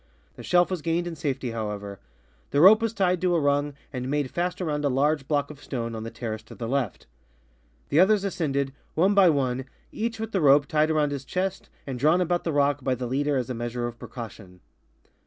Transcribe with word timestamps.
The 0.35 0.41
shelf 0.41 0.71
was 0.71 0.81
gained 0.81 1.05
in 1.05 1.15
safety, 1.15 1.51
how 1.51 1.69
ever; 1.69 1.99
the 2.49 2.59
rope 2.59 2.81
was 2.81 2.91
tied 2.91 3.21
to 3.21 3.35
a 3.35 3.39
rung 3.39 3.75
and 3.93 4.09
made 4.09 4.33
fttst 4.33 4.59
around 4.59 4.83
a 4.83 4.89
large 4.89 5.27
block 5.27 5.51
of 5.51 5.61
stone 5.61 5.93
on 5.93 6.01
the 6.01 6.09
terrace 6.09 6.41
to 6.45 6.55
the 6.55 6.67
left. 6.67 7.05
The 7.89 7.99
others 7.99 8.23
ascended, 8.23 8.73
one 8.95 9.13
by 9.13 9.29
one, 9.29 9.65
each 9.91 10.17
witli 10.17 10.31
the 10.31 10.41
rope 10.41 10.65
tied 10.65 10.89
around 10.89 11.11
liis 11.11 11.23
chest 11.23 11.69
and 11.85 11.99
drawn 11.99 12.19
about 12.19 12.45
the 12.45 12.51
rock 12.51 12.83
by 12.83 12.95
the 12.95 13.05
leader 13.05 13.37
as 13.37 13.51
a 13.51 13.53
measure 13.53 13.85
of 13.85 13.99
precaution. 13.99 14.61